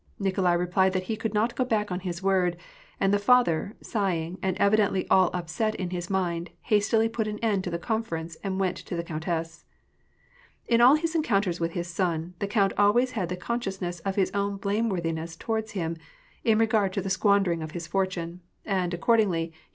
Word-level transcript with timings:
Nikolai 0.17 0.53
replied 0.53 0.93
that 0.93 1.03
he 1.03 1.15
could 1.15 1.35
not 1.35 1.53
go 1.55 1.63
back 1.63 1.91
on 1.91 1.99
his 1.99 2.23
word; 2.23 2.57
and 2.99 3.13
the 3.13 3.19
father, 3.19 3.75
sighing, 3.83 4.39
and 4.41 4.57
evidently 4.57 5.07
all 5.09 5.29
upset 5.31 5.75
in 5.75 5.91
his 5.91 6.09
mind, 6.09 6.49
hastily 6.61 7.07
put 7.07 7.27
an 7.27 7.37
end 7.43 7.63
to 7.63 7.69
the 7.69 7.77
conference 7.77 8.35
and 8.43 8.59
went 8.59 8.77
to 8.77 8.95
the 8.95 9.03
countess. 9.03 9.63
In 10.67 10.81
all 10.81 10.95
his 10.95 11.13
encounters 11.13 11.59
with 11.59 11.73
his 11.73 11.87
son, 11.87 12.33
the 12.39 12.47
count 12.47 12.73
always 12.79 13.11
had 13.11 13.29
the 13.29 13.37
consciousness 13.37 13.99
of 13.99 14.15
his 14.15 14.31
own 14.33 14.57
blameworthiness 14.57 15.35
toward 15.37 15.69
him, 15.69 15.95
in 16.43 16.57
re 16.57 16.65
gard 16.65 16.93
to 16.93 17.01
the 17.03 17.11
squandering 17.11 17.61
of 17.61 17.73
his 17.73 17.85
fortune] 17.85 18.41
and, 18.65 18.95
accordingly, 18.95 19.39
he 19.39 19.45
304 19.45 19.45
WAR 19.45 19.45
AND 19.45 19.53
PEACE. 19.61 19.69